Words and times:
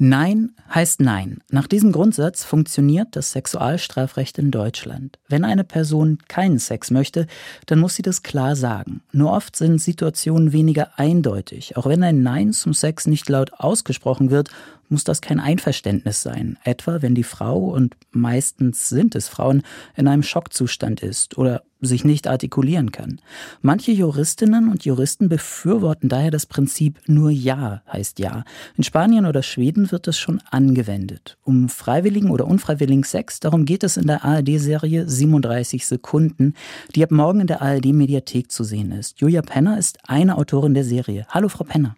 Nein 0.00 0.52
heißt 0.72 1.00
Nein. 1.00 1.38
Nach 1.50 1.66
diesem 1.66 1.90
Grundsatz 1.90 2.44
funktioniert 2.44 3.16
das 3.16 3.32
Sexualstrafrecht 3.32 4.38
in 4.38 4.52
Deutschland. 4.52 5.18
Wenn 5.28 5.44
eine 5.44 5.64
Person 5.64 6.18
keinen 6.28 6.60
Sex 6.60 6.92
möchte, 6.92 7.26
dann 7.66 7.80
muss 7.80 7.96
sie 7.96 8.02
das 8.02 8.22
klar 8.22 8.54
sagen. 8.54 9.02
Nur 9.10 9.32
oft 9.32 9.56
sind 9.56 9.80
Situationen 9.80 10.52
weniger 10.52 10.98
eindeutig. 11.00 11.76
Auch 11.76 11.86
wenn 11.86 12.04
ein 12.04 12.22
Nein 12.22 12.52
zum 12.52 12.74
Sex 12.74 13.08
nicht 13.08 13.28
laut 13.28 13.52
ausgesprochen 13.54 14.30
wird, 14.30 14.50
muss 14.88 15.02
das 15.02 15.20
kein 15.20 15.40
Einverständnis 15.40 16.22
sein. 16.22 16.58
Etwa 16.62 17.02
wenn 17.02 17.16
die 17.16 17.24
Frau, 17.24 17.58
und 17.58 17.96
meistens 18.12 18.88
sind 18.88 19.16
es 19.16 19.26
Frauen, 19.26 19.62
in 19.96 20.06
einem 20.06 20.22
Schockzustand 20.22 21.00
ist 21.00 21.36
oder 21.36 21.62
sich 21.80 22.04
nicht 22.04 22.26
artikulieren 22.26 22.92
kann. 22.92 23.20
Manche 23.60 23.92
Juristinnen 23.92 24.68
und 24.68 24.84
Juristen 24.84 25.28
befürworten 25.28 26.08
daher 26.08 26.30
das 26.30 26.46
Prinzip 26.46 27.00
nur 27.06 27.30
Ja 27.30 27.82
heißt 27.92 28.18
Ja. 28.18 28.44
In 28.76 28.84
Spanien 28.84 29.26
oder 29.26 29.42
Schweden 29.42 29.90
wird 29.92 30.08
es 30.08 30.18
schon 30.18 30.40
angewendet. 30.50 31.38
Um 31.44 31.68
freiwilligen 31.68 32.30
oder 32.30 32.46
unfreiwilligen 32.46 33.04
Sex, 33.04 33.40
darum 33.40 33.64
geht 33.64 33.84
es 33.84 33.96
in 33.96 34.06
der 34.06 34.24
ARD-Serie 34.24 35.08
37 35.08 35.86
Sekunden, 35.86 36.54
die 36.94 37.02
ab 37.02 37.10
morgen 37.10 37.40
in 37.40 37.46
der 37.46 37.62
ARD-Mediathek 37.62 38.50
zu 38.50 38.64
sehen 38.64 38.92
ist. 38.92 39.20
Julia 39.20 39.42
Penner 39.42 39.78
ist 39.78 39.98
eine 40.08 40.36
Autorin 40.36 40.74
der 40.74 40.84
Serie. 40.84 41.26
Hallo, 41.30 41.48
Frau 41.48 41.64
Penner. 41.64 41.96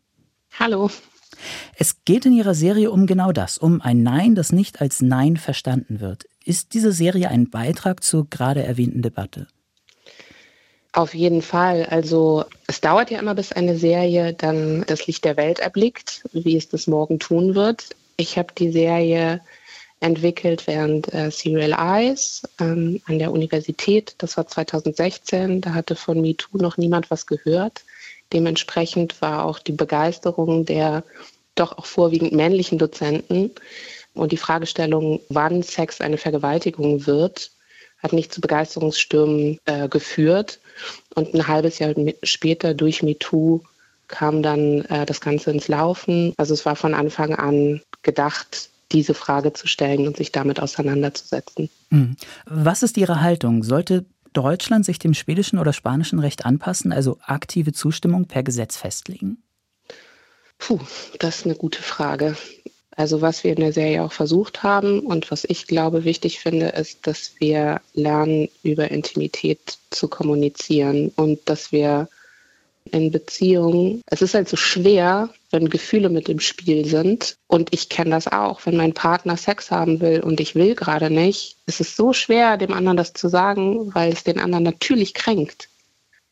Hallo. 0.59 0.91
Es 1.75 2.05
geht 2.05 2.27
in 2.27 2.33
Ihrer 2.33 2.55
Serie 2.55 2.91
um 2.91 3.07
genau 3.07 3.33
das, 3.33 3.57
um 3.57 3.81
ein 3.81 4.03
Nein, 4.03 4.35
das 4.35 4.53
nicht 4.53 4.81
als 4.81 5.01
Nein 5.01 5.37
verstanden 5.37 6.01
wird. 6.01 6.25
Ist 6.45 6.75
diese 6.75 6.93
Serie 6.93 7.29
ein 7.29 7.51
Beitrag 7.51 8.03
zur 8.03 8.29
gerade 8.29 8.63
erwähnten 8.63 9.03
Debatte? 9.03 9.47
Auf 10.93 11.15
jeden 11.15 11.43
Fall. 11.43 11.87
Also 11.87 12.45
es 12.67 12.81
dauert 12.81 13.11
ja 13.11 13.21
immer, 13.21 13.35
bis 13.35 13.53
eine 13.53 13.77
Serie 13.77 14.35
dann 14.35 14.85
das 14.87 15.07
Licht 15.07 15.25
der 15.25 15.37
Welt 15.37 15.61
erblickt, 15.61 16.23
wie 16.33 16.57
es 16.57 16.69
das 16.69 16.89
morgen 16.89 17.21
tun 17.21 17.55
wird. 17.55 17.91
Ich 18.17 18.37
habe 18.37 18.53
die 18.57 18.73
Serie 18.73 19.41
entwickelt 20.01 20.67
während 20.67 21.13
äh, 21.15 21.31
Serial 21.31 21.73
Eyes 21.73 22.43
ähm, 22.59 23.01
an 23.07 23.19
der 23.19 23.31
Universität. 23.31 24.15
Das 24.19 24.37
war 24.37 24.47
2016. 24.47 25.61
Da 25.61 25.75
hatte 25.75 25.95
von 25.95 26.21
MeToo 26.21 26.59
noch 26.59 26.77
niemand 26.77 27.11
was 27.11 27.27
gehört. 27.27 27.85
Dementsprechend 28.33 29.21
war 29.21 29.45
auch 29.45 29.59
die 29.59 29.73
Begeisterung 29.73 30.65
der 30.65 31.05
doch 31.55 31.77
auch 31.77 31.87
vorwiegend 31.87 32.33
männlichen 32.33 32.79
Dozenten 32.79 33.51
und 34.15 34.33
die 34.33 34.37
Fragestellung, 34.37 35.21
wann 35.29 35.63
Sex 35.63 36.01
eine 36.01 36.17
Vergewaltigung 36.17 37.07
wird, 37.07 37.53
hat 38.03 38.13
nicht 38.13 38.33
zu 38.33 38.41
Begeisterungsstürmen 38.41 39.59
äh, 39.67 39.89
geführt. 39.89 40.61
Und 41.15 41.35
ein 41.35 41.49
halbes 41.49 41.79
Jahr 41.79 41.95
später 42.23 42.75
durch 42.75 43.03
MeToo 43.03 43.61
kam 44.09 44.43
dann 44.43 44.85
äh, 44.87 45.07
das 45.07 45.21
Ganze 45.21 45.51
ins 45.51 45.69
Laufen. 45.69 46.35
Also 46.37 46.55
es 46.55 46.67
war 46.67 46.77
von 46.77 46.95
Anfang 46.95 47.35
an 47.35 47.81
gedacht, 48.03 48.71
diese 48.93 49.15
Frage 49.15 49.53
zu 49.53 49.67
stellen 49.67 50.07
und 50.07 50.17
sich 50.17 50.33
damit 50.33 50.61
auseinanderzusetzen. 50.61 51.71
Hm. 51.91 52.17
Was 52.47 52.83
ist 52.83 52.97
Ihre 52.97 53.21
Haltung? 53.21 53.63
Sollte 53.63 54.05
Deutschland 54.33 54.85
sich 54.85 54.99
dem 54.99 55.15
schwedischen 55.15 55.59
oder 55.59 55.73
spanischen 55.73 56.19
Recht 56.19 56.45
anpassen, 56.45 56.93
also 56.93 57.19
aktive 57.23 57.73
Zustimmung 57.73 58.27
per 58.27 58.43
Gesetz 58.43 58.77
festlegen? 58.77 59.43
Puh, 60.59 60.79
das 61.19 61.39
ist 61.39 61.47
eine 61.47 61.57
gute 61.57 61.83
Frage. 61.83 62.37
Also 63.01 63.23
was 63.23 63.45
wir 63.45 63.53
in 63.53 63.61
der 63.61 63.73
Serie 63.73 64.05
auch 64.05 64.13
versucht 64.13 64.63
haben 64.63 65.01
und 65.01 65.31
was 65.31 65.47
ich 65.49 65.67
glaube 65.67 66.05
wichtig 66.05 66.39
finde, 66.39 66.67
ist, 66.67 67.07
dass 67.07 67.33
wir 67.39 67.81
lernen, 67.95 68.51
über 68.63 68.91
Intimität 68.91 69.79
zu 69.89 70.07
kommunizieren 70.07 71.11
und 71.17 71.41
dass 71.47 71.73
wir 71.73 72.11
in 72.93 73.11
Beziehungen, 73.11 74.03
es 74.05 74.21
ist 74.21 74.35
halt 74.35 74.51
so 74.51 74.59
schwer, 74.59 75.31
wenn 75.51 75.71
Gefühle 75.71 76.11
mit 76.11 76.29
im 76.29 76.41
Spiel 76.41 76.85
sind. 76.85 77.37
Und 77.47 77.73
ich 77.73 77.89
kenne 77.89 78.11
das 78.11 78.29
auch, 78.29 78.67
wenn 78.67 78.77
mein 78.77 78.93
Partner 78.93 79.39
Sex 79.39 79.71
haben 79.71 80.03
will 80.03 80.21
und 80.21 80.39
ich 80.39 80.55
will 80.55 80.75
gerade 80.75 81.09
nicht. 81.09 81.57
Es 81.65 81.81
ist 81.81 81.97
so 81.97 82.13
schwer, 82.13 82.59
dem 82.59 82.75
anderen 82.75 82.99
das 82.99 83.15
zu 83.15 83.29
sagen, 83.29 83.95
weil 83.95 84.13
es 84.13 84.25
den 84.25 84.39
anderen 84.39 84.65
natürlich 84.65 85.15
kränkt. 85.15 85.71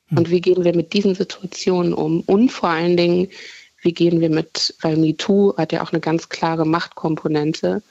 Hm. 0.09 0.19
Und 0.19 0.31
wie 0.31 0.42
gehen 0.42 0.65
wir 0.65 0.76
mit 0.76 0.92
diesen 0.92 1.15
Situationen 1.15 1.94
um? 1.94 2.21
Und 2.21 2.50
vor 2.50 2.69
allen 2.69 2.98
Dingen, 2.98 3.28
wie 3.81 3.93
gehen 3.93 4.21
wir 4.21 4.31
mit, 4.31 4.75
weil 4.81 4.97
MeToo 4.97 5.56
hat 5.56 5.72
ja 5.72 5.83
auch 5.83 5.93
eine 5.93 6.00
ganz 6.00 6.28
klare 6.28 6.66
Machtkomponente. 6.66 7.83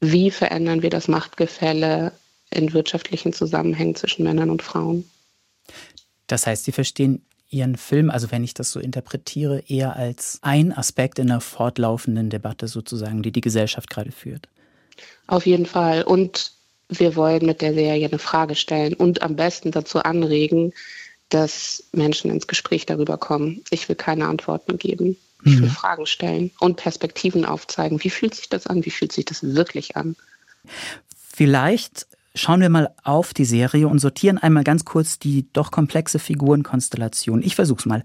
Wie 0.00 0.30
verändern 0.30 0.82
wir 0.82 0.90
das 0.90 1.08
Machtgefälle 1.08 2.12
in 2.50 2.72
wirtschaftlichen 2.72 3.32
Zusammenhängen 3.32 3.94
zwischen 3.94 4.24
Männern 4.24 4.50
und 4.50 4.62
Frauen? 4.62 5.08
Das 6.26 6.46
heißt, 6.46 6.64
Sie 6.64 6.72
verstehen 6.72 7.22
Ihren 7.48 7.76
Film, 7.76 8.10
also 8.10 8.30
wenn 8.32 8.42
ich 8.42 8.54
das 8.54 8.72
so 8.72 8.80
interpretiere, 8.80 9.62
eher 9.68 9.94
als 9.96 10.38
ein 10.42 10.76
Aspekt 10.76 11.18
in 11.18 11.30
einer 11.30 11.40
fortlaufenden 11.40 12.28
Debatte 12.28 12.66
sozusagen, 12.66 13.22
die 13.22 13.30
die 13.30 13.40
Gesellschaft 13.40 13.88
gerade 13.88 14.10
führt. 14.10 14.48
Auf 15.28 15.46
jeden 15.46 15.66
Fall. 15.66 16.02
Und 16.02 16.52
wir 16.88 17.14
wollen 17.14 17.46
mit 17.46 17.62
der 17.62 17.74
Serie 17.74 18.08
eine 18.08 18.18
Frage 18.18 18.54
stellen 18.54 18.94
und 18.94 19.22
am 19.22 19.36
besten 19.36 19.70
dazu 19.70 20.00
anregen, 20.00 20.72
dass 21.28 21.84
Menschen 21.92 22.30
ins 22.30 22.46
Gespräch 22.46 22.86
darüber 22.86 23.18
kommen. 23.18 23.62
Ich 23.70 23.88
will 23.88 23.96
keine 23.96 24.26
Antworten 24.26 24.78
geben. 24.78 25.16
Ich 25.44 25.58
will 25.58 25.68
mhm. 25.68 25.72
Fragen 25.72 26.06
stellen 26.06 26.50
und 26.60 26.76
Perspektiven 26.76 27.44
aufzeigen. 27.44 28.02
Wie 28.02 28.10
fühlt 28.10 28.34
sich 28.34 28.48
das 28.48 28.66
an? 28.66 28.84
Wie 28.84 28.90
fühlt 28.90 29.12
sich 29.12 29.24
das 29.24 29.42
wirklich 29.42 29.96
an? 29.96 30.16
Vielleicht 31.16 32.06
Schauen 32.38 32.60
wir 32.60 32.68
mal 32.68 32.90
auf 33.02 33.32
die 33.32 33.46
Serie 33.46 33.88
und 33.88 33.98
sortieren 33.98 34.36
einmal 34.36 34.62
ganz 34.62 34.84
kurz 34.84 35.18
die 35.18 35.50
doch 35.54 35.70
komplexe 35.70 36.18
Figurenkonstellation. 36.18 37.40
Ich 37.42 37.56
versuch's 37.56 37.86
mal. 37.86 38.02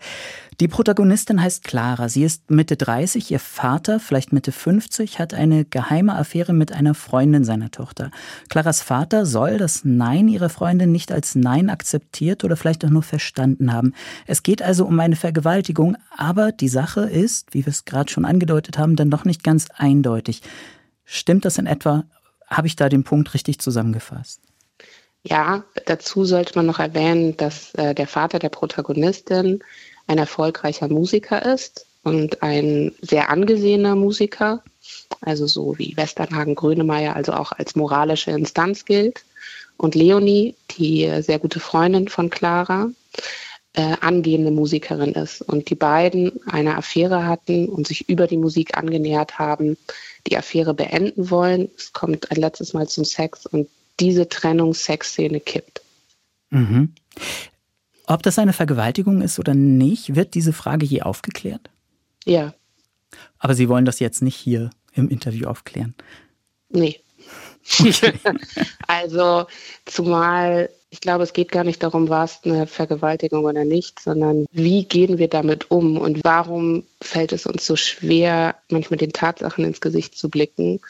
Die 0.62 0.70
Protagonistin 0.70 1.42
heißt 1.42 1.66
Clara. 1.66 2.08
Sie 2.08 2.24
ist 2.24 2.50
Mitte 2.50 2.78
30. 2.78 3.30
Ihr 3.30 3.42
Vater, 3.42 4.00
vielleicht 4.00 4.32
Mitte 4.32 4.54
50, 4.54 5.20
hat 5.20 5.34
eine 5.34 5.66
geheime 5.66 6.16
Affäre 6.16 6.54
mit 6.54 6.72
einer 6.72 6.94
Freundin 6.94 7.44
seiner 7.44 7.72
Tochter. 7.72 8.10
Claras 8.48 8.82
Vater 8.82 9.26
soll 9.26 9.58
das 9.58 9.84
Nein 9.84 10.30
ihrer 10.30 10.48
Freundin 10.48 10.94
nicht 10.94 11.12
als 11.12 11.36
Nein 11.36 11.70
akzeptiert 11.70 12.46
oder 12.46 12.56
vielleicht 12.56 12.86
auch 12.86 12.90
nur 12.90 13.04
verstanden 13.04 13.74
haben. 13.74 13.94
Es 14.28 14.44
geht 14.44 14.62
also 14.62 14.86
um 14.86 14.98
eine 15.02 15.18
Vergewaltigung, 15.18 15.98
aber 16.16 16.54
die 16.54 16.70
Sache 16.70 17.02
ist, 17.02 17.54
wie 17.54 17.66
wir 17.66 17.72
es 17.72 17.84
gerade 17.84 18.10
schon 18.10 18.24
angedeutet 18.24 18.78
haben, 18.78 18.96
dann 18.96 19.12
doch 19.12 19.26
nicht 19.26 19.44
ganz 19.44 19.68
eindeutig. 19.76 20.42
Stimmt 21.04 21.44
das 21.44 21.58
in 21.58 21.66
etwa 21.66 22.06
habe 22.52 22.68
ich 22.68 22.76
da 22.76 22.90
den 22.90 23.04
Punkt 23.04 23.34
richtig 23.34 23.60
zusammengefasst? 23.60 24.42
Ja, 25.24 25.64
dazu 25.86 26.26
sollte 26.26 26.54
man 26.56 26.66
noch 26.66 26.80
erwähnen, 26.80 27.38
dass 27.38 27.74
äh, 27.76 27.94
der 27.94 28.08
Vater 28.08 28.40
der 28.40 28.50
Protagonistin 28.50 29.64
ein 30.08 30.18
erfolgreicher 30.18 30.88
Musiker 30.88 31.46
ist 31.54 31.86
und 32.04 32.42
ein 32.42 32.92
sehr 33.02 33.30
angesehener 33.30 33.96
Musiker, 33.96 34.64
also 35.22 35.46
so 35.46 35.78
wie 35.78 35.96
Westernhagen 35.96 36.56
Grönemeyer, 36.56 37.16
also 37.16 37.34
auch 37.34 37.52
als 37.52 37.76
moralische 37.76 38.32
Instanz 38.32 38.86
gilt. 38.86 39.24
Und 39.78 39.96
Leonie, 39.96 40.56
die 40.72 41.06
äh, 41.06 41.22
sehr 41.22 41.40
gute 41.40 41.60
Freundin 41.60 42.08
von 42.08 42.30
Clara, 42.30 42.90
äh, 43.74 43.96
angehende 44.02 44.52
Musikerin 44.52 45.14
ist. 45.14 45.42
Und 45.42 45.70
die 45.70 45.76
beiden 45.76 46.46
eine 46.48 46.78
Affäre 46.78 47.26
hatten 47.26 47.70
und 47.70 47.88
sich 47.88 48.10
über 48.10 48.28
die 48.28 48.38
Musik 48.38 48.78
angenähert 48.78 49.40
haben, 49.40 49.78
die 50.28 50.38
Affäre 50.38 50.74
beenden 50.74 51.30
wollen. 51.30 51.70
Es 51.78 51.94
kommt 51.94 52.32
ein 52.32 52.38
letztes 52.38 52.74
Mal 52.74 52.88
zum 52.88 53.06
Sex 53.06 53.46
und 53.46 53.68
diese 54.00 54.28
Trennung 54.28 54.74
Sexszene 54.74 55.40
kippt. 55.40 55.82
Mhm. 56.50 56.94
Ob 58.08 58.24
das 58.24 58.40
eine 58.40 58.54
Vergewaltigung 58.54 59.22
ist 59.22 59.40
oder 59.40 59.54
nicht, 59.54 60.16
wird 60.16 60.34
diese 60.34 60.54
Frage 60.54 60.86
je 60.86 61.04
aufgeklärt? 61.04 61.70
Ja. 62.26 62.54
Aber 63.40 63.56
Sie 63.56 63.70
wollen 63.70 63.86
das 63.86 64.00
jetzt 64.00 64.22
nicht 64.22 64.36
hier 64.36 64.70
im 64.94 65.10
Interview 65.10 65.48
aufklären? 65.48 65.96
Nee. 66.70 67.00
also, 68.88 69.46
zumal 69.86 70.70
ich 70.94 71.00
glaube, 71.00 71.24
es 71.24 71.32
geht 71.32 71.54
gar 71.54 71.64
nicht 71.64 71.82
darum, 71.82 72.10
war 72.10 72.26
es 72.26 72.40
eine 72.44 72.68
Vergewaltigung 72.68 73.46
oder 73.46 73.64
nicht, 73.64 74.02
sondern 74.02 74.46
wie 74.52 74.84
gehen 74.84 75.18
wir 75.18 75.30
damit 75.30 75.72
um 75.72 75.98
und 75.98 76.20
warum 76.26 76.84
fällt 77.02 77.32
es 77.32 77.46
uns 77.46 77.66
so 77.66 77.78
schwer, 77.78 78.56
manchmal 78.70 78.98
den 78.98 79.14
Tatsachen 79.14 79.64
ins 79.64 79.80
Gesicht 79.80 80.18
zu 80.18 80.30
blicken 80.30 80.82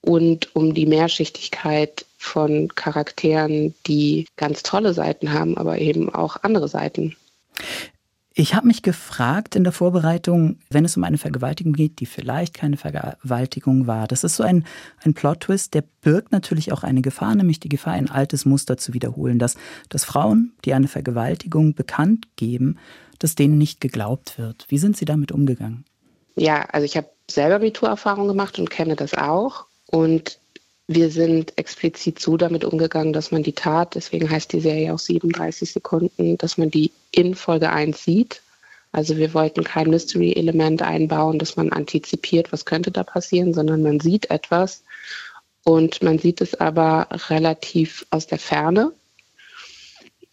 und 0.00 0.54
um 0.56 0.74
die 0.74 0.86
Mehrschichtigkeit 0.86 2.06
von 2.18 2.68
Charakteren, 2.74 3.74
die 3.86 4.26
ganz 4.36 4.64
tolle 4.64 4.94
Seiten 4.94 5.32
haben, 5.32 5.56
aber 5.56 5.78
eben 5.78 6.12
auch 6.12 6.42
andere 6.42 6.66
Seiten. 6.66 7.16
Ich 8.36 8.56
habe 8.56 8.66
mich 8.66 8.82
gefragt 8.82 9.54
in 9.54 9.62
der 9.62 9.72
Vorbereitung, 9.72 10.58
wenn 10.68 10.84
es 10.84 10.96
um 10.96 11.04
eine 11.04 11.18
Vergewaltigung 11.18 11.72
geht, 11.72 12.00
die 12.00 12.06
vielleicht 12.06 12.52
keine 12.52 12.76
Vergewaltigung 12.76 13.86
war. 13.86 14.08
Das 14.08 14.24
ist 14.24 14.34
so 14.34 14.42
ein, 14.42 14.64
ein 15.04 15.14
Plot-Twist, 15.14 15.72
der 15.72 15.84
birgt 16.02 16.32
natürlich 16.32 16.72
auch 16.72 16.82
eine 16.82 17.00
Gefahr, 17.00 17.36
nämlich 17.36 17.60
die 17.60 17.68
Gefahr, 17.68 17.92
ein 17.92 18.10
altes 18.10 18.44
Muster 18.44 18.76
zu 18.76 18.92
wiederholen, 18.92 19.38
dass, 19.38 19.54
dass 19.88 20.04
Frauen, 20.04 20.52
die 20.64 20.74
eine 20.74 20.88
Vergewaltigung 20.88 21.74
bekannt 21.74 22.26
geben, 22.34 22.76
dass 23.20 23.36
denen 23.36 23.56
nicht 23.56 23.80
geglaubt 23.80 24.36
wird. 24.36 24.66
Wie 24.68 24.78
sind 24.78 24.96
Sie 24.96 25.04
damit 25.04 25.30
umgegangen? 25.30 25.84
Ja, 26.34 26.62
also 26.72 26.84
ich 26.84 26.96
habe 26.96 27.08
selber 27.30 27.60
MeToo-Erfahrung 27.60 28.26
gemacht 28.26 28.58
und 28.58 28.68
kenne 28.68 28.96
das 28.96 29.14
auch. 29.14 29.66
Und 29.86 30.40
wir 30.86 31.10
sind 31.10 31.56
explizit 31.56 32.18
so 32.18 32.36
damit 32.36 32.64
umgegangen, 32.64 33.12
dass 33.12 33.30
man 33.30 33.42
die 33.42 33.54
Tat, 33.54 33.94
deswegen 33.94 34.28
heißt 34.28 34.52
die 34.52 34.60
Serie 34.60 34.92
auch 34.92 34.98
37 34.98 35.72
Sekunden, 35.72 36.36
dass 36.36 36.58
man 36.58 36.70
die 36.70 36.92
in 37.10 37.34
Folge 37.34 37.70
1 37.70 38.04
sieht. 38.04 38.42
Also 38.92 39.16
wir 39.16 39.34
wollten 39.34 39.64
kein 39.64 39.90
Mystery-Element 39.90 40.82
einbauen, 40.82 41.38
dass 41.38 41.56
man 41.56 41.72
antizipiert, 41.72 42.52
was 42.52 42.64
könnte 42.64 42.90
da 42.90 43.02
passieren, 43.02 43.54
sondern 43.54 43.82
man 43.82 43.98
sieht 43.98 44.30
etwas 44.30 44.84
und 45.64 46.02
man 46.02 46.18
sieht 46.18 46.40
es 46.40 46.54
aber 46.54 47.08
relativ 47.28 48.06
aus 48.10 48.26
der 48.26 48.38
Ferne. 48.38 48.92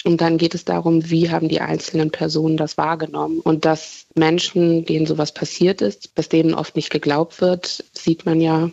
Und 0.03 0.19
dann 0.19 0.38
geht 0.38 0.56
es 0.56 0.65
darum, 0.65 1.09
wie 1.09 1.30
haben 1.30 1.48
die 1.48 1.62
einzelnen 1.62 2.12
Personen 2.12 2.57
das 2.57 2.77
wahrgenommen. 2.77 3.39
Und 3.39 3.65
dass 3.65 4.07
Menschen, 4.15 4.83
denen 4.83 5.06
sowas 5.06 5.31
passiert 5.31 5.81
ist, 5.81 6.12
dass 6.15 6.27
denen 6.27 6.53
oft 6.53 6.75
nicht 6.75 6.89
geglaubt 6.89 7.39
wird, 7.39 7.83
sieht 7.94 8.25
man 8.25 8.42
ja 8.42 8.71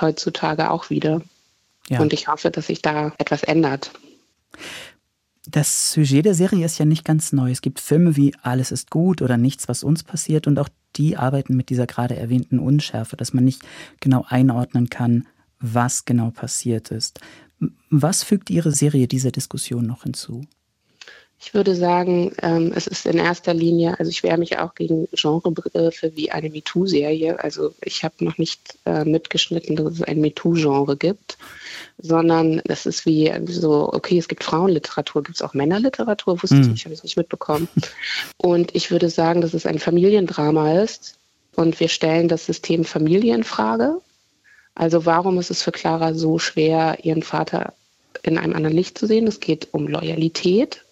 heutzutage 0.00 0.70
auch 0.70 0.90
wieder. 0.90 1.22
Ja. 1.88 2.00
Und 2.00 2.12
ich 2.12 2.28
hoffe, 2.28 2.50
dass 2.50 2.68
sich 2.68 2.82
da 2.82 3.12
etwas 3.18 3.42
ändert. 3.42 3.90
Das 5.46 5.92
Sujet 5.92 6.26
der 6.26 6.34
Serie 6.34 6.64
ist 6.64 6.78
ja 6.78 6.84
nicht 6.84 7.04
ganz 7.04 7.32
neu. 7.32 7.50
Es 7.50 7.62
gibt 7.62 7.80
Filme 7.80 8.16
wie 8.16 8.34
Alles 8.42 8.70
ist 8.70 8.90
gut 8.90 9.22
oder 9.22 9.36
Nichts, 9.36 9.68
was 9.68 9.82
uns 9.82 10.02
passiert 10.02 10.46
und 10.46 10.58
auch 10.58 10.68
die 10.96 11.16
arbeiten 11.16 11.56
mit 11.56 11.70
dieser 11.70 11.86
gerade 11.86 12.16
erwähnten 12.16 12.58
Unschärfe, 12.58 13.16
dass 13.16 13.32
man 13.32 13.44
nicht 13.44 13.62
genau 14.00 14.24
einordnen 14.28 14.90
kann, 14.90 15.26
was 15.58 16.04
genau 16.04 16.30
passiert 16.30 16.90
ist. 16.90 17.20
Was 17.90 18.22
fügt 18.22 18.50
Ihre 18.50 18.72
Serie 18.72 19.08
dieser 19.08 19.30
Diskussion 19.30 19.86
noch 19.86 20.04
hinzu? 20.04 20.42
Ich 21.42 21.54
würde 21.54 21.74
sagen, 21.74 22.32
ähm, 22.42 22.70
es 22.76 22.86
ist 22.86 23.06
in 23.06 23.16
erster 23.16 23.54
Linie, 23.54 23.98
also 23.98 24.10
ich 24.10 24.22
wehre 24.22 24.36
mich 24.36 24.58
auch 24.58 24.74
gegen 24.74 25.08
Genrebegriffe 25.12 26.14
wie 26.14 26.30
eine 26.30 26.50
MeToo-Serie. 26.50 27.42
Also 27.42 27.72
ich 27.82 28.04
habe 28.04 28.22
noch 28.22 28.36
nicht 28.36 28.76
äh, 28.84 29.06
mitgeschnitten, 29.06 29.74
dass 29.74 29.94
es 29.94 30.02
ein 30.02 30.20
MeToo-Genre 30.20 30.98
gibt, 30.98 31.38
sondern 31.96 32.60
es 32.66 32.84
ist 32.84 33.06
wie 33.06 33.32
so, 33.46 33.90
okay, 33.90 34.18
es 34.18 34.28
gibt 34.28 34.44
Frauenliteratur, 34.44 35.22
gibt 35.22 35.36
es 35.36 35.42
auch 35.42 35.54
Männerliteratur, 35.54 36.42
wusste 36.42 36.56
mhm. 36.56 36.62
ich 36.62 36.68
nicht, 36.68 36.84
habe 36.84 36.94
ich 36.94 37.02
nicht 37.02 37.16
mitbekommen. 37.16 37.68
Und 38.36 38.74
ich 38.74 38.90
würde 38.90 39.08
sagen, 39.08 39.40
dass 39.40 39.54
es 39.54 39.64
ein 39.64 39.78
Familiendrama 39.78 40.82
ist 40.82 41.16
und 41.56 41.80
wir 41.80 41.88
stellen 41.88 42.28
das 42.28 42.44
System 42.44 42.84
Familie 42.84 43.34
in 43.34 43.44
Frage. 43.44 43.96
Also 44.74 45.06
warum 45.06 45.38
ist 45.38 45.50
es 45.50 45.62
für 45.62 45.72
Clara 45.72 46.12
so 46.12 46.38
schwer, 46.38 46.98
ihren 47.02 47.22
Vater 47.22 47.72
in 48.22 48.36
einem 48.36 48.54
anderen 48.54 48.76
Licht 48.76 48.98
zu 48.98 49.06
sehen? 49.06 49.26
Es 49.26 49.40
geht 49.40 49.68
um 49.72 49.88
Loyalität 49.88 50.84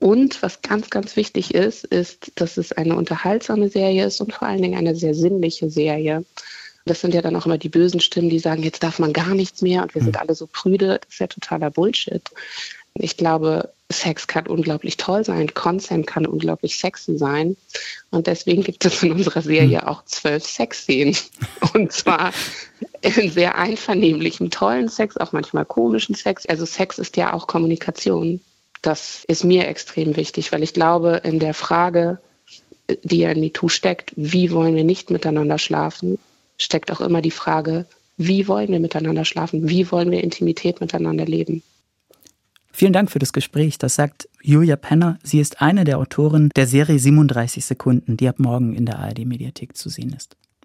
und 0.00 0.42
was 0.42 0.62
ganz, 0.62 0.88
ganz 0.88 1.14
wichtig 1.14 1.54
ist, 1.54 1.84
ist, 1.84 2.32
dass 2.36 2.56
es 2.56 2.72
eine 2.72 2.96
unterhaltsame 2.96 3.68
Serie 3.68 4.06
ist 4.06 4.20
und 4.22 4.32
vor 4.32 4.48
allen 4.48 4.62
Dingen 4.62 4.78
eine 4.78 4.96
sehr 4.96 5.14
sinnliche 5.14 5.70
Serie. 5.70 6.24
Das 6.86 7.02
sind 7.02 7.12
ja 7.12 7.20
dann 7.20 7.36
auch 7.36 7.44
immer 7.44 7.58
die 7.58 7.68
bösen 7.68 8.00
Stimmen, 8.00 8.30
die 8.30 8.38
sagen, 8.38 8.62
jetzt 8.62 8.82
darf 8.82 8.98
man 8.98 9.12
gar 9.12 9.34
nichts 9.34 9.60
mehr 9.60 9.82
und 9.82 9.94
wir 9.94 10.02
sind 10.02 10.16
hm. 10.16 10.22
alle 10.22 10.34
so 10.34 10.48
prüde. 10.50 11.00
Das 11.02 11.12
ist 11.12 11.20
ja 11.20 11.26
totaler 11.26 11.70
Bullshit. 11.70 12.22
Ich 12.94 13.18
glaube, 13.18 13.72
Sex 13.92 14.26
kann 14.26 14.46
unglaublich 14.46 14.96
toll 14.96 15.22
sein, 15.22 15.52
Consent 15.52 16.06
kann 16.06 16.26
unglaublich 16.26 16.78
sexy 16.78 17.18
sein. 17.18 17.58
Und 18.10 18.26
deswegen 18.26 18.64
gibt 18.64 18.84
es 18.86 19.02
in 19.02 19.12
unserer 19.12 19.42
Serie 19.42 19.82
hm. 19.82 19.86
auch 19.86 20.06
zwölf 20.06 20.46
Sexszenen. 20.46 21.14
Und 21.74 21.92
zwar 21.92 22.32
in 23.02 23.30
sehr 23.30 23.56
einvernehmlichem, 23.56 24.50
tollen 24.50 24.88
Sex, 24.88 25.18
auch 25.18 25.32
manchmal 25.32 25.66
komischen 25.66 26.14
Sex. 26.14 26.46
Also 26.46 26.64
Sex 26.64 26.98
ist 26.98 27.18
ja 27.18 27.34
auch 27.34 27.46
Kommunikation. 27.46 28.40
Das 28.82 29.24
ist 29.26 29.44
mir 29.44 29.68
extrem 29.68 30.16
wichtig, 30.16 30.52
weil 30.52 30.62
ich 30.62 30.72
glaube, 30.72 31.20
in 31.24 31.38
der 31.38 31.54
Frage, 31.54 32.18
die 33.02 33.18
ja 33.18 33.30
in 33.30 33.40
MeToo 33.40 33.68
steckt, 33.68 34.12
wie 34.16 34.52
wollen 34.52 34.74
wir 34.74 34.84
nicht 34.84 35.10
miteinander 35.10 35.58
schlafen, 35.58 36.18
steckt 36.56 36.90
auch 36.90 37.00
immer 37.00 37.22
die 37.22 37.30
Frage, 37.30 37.86
wie 38.16 38.48
wollen 38.48 38.68
wir 38.68 38.80
miteinander 38.80 39.24
schlafen, 39.24 39.68
wie 39.68 39.90
wollen 39.90 40.10
wir 40.10 40.22
Intimität 40.22 40.80
miteinander 40.80 41.24
leben. 41.24 41.62
Vielen 42.72 42.92
Dank 42.92 43.10
für 43.10 43.18
das 43.18 43.32
Gespräch. 43.32 43.78
Das 43.78 43.94
sagt 43.94 44.28
Julia 44.42 44.76
Penner. 44.76 45.18
Sie 45.22 45.40
ist 45.40 45.60
eine 45.60 45.84
der 45.84 45.98
Autoren 45.98 46.50
der 46.56 46.66
Serie 46.66 46.98
37 46.98 47.64
Sekunden, 47.64 48.16
die 48.16 48.28
ab 48.28 48.38
morgen 48.38 48.74
in 48.74 48.86
der 48.86 48.98
ARD-Mediathek 48.98 49.76
zu 49.76 49.88
sehen 49.88 50.14
ist. 50.16 50.36